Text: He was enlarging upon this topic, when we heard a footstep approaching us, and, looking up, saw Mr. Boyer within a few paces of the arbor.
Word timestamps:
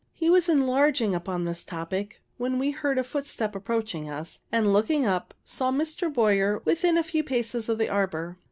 He 0.13 0.31
was 0.31 0.49
enlarging 0.49 1.13
upon 1.13 1.45
this 1.45 1.63
topic, 1.63 2.23
when 2.37 2.57
we 2.57 2.71
heard 2.71 2.97
a 2.97 3.03
footstep 3.03 3.55
approaching 3.55 4.09
us, 4.09 4.39
and, 4.51 4.73
looking 4.73 5.05
up, 5.05 5.35
saw 5.45 5.71
Mr. 5.71 6.11
Boyer 6.11 6.59
within 6.65 6.97
a 6.97 7.03
few 7.03 7.23
paces 7.23 7.69
of 7.69 7.77
the 7.77 7.87
arbor. 7.87 8.39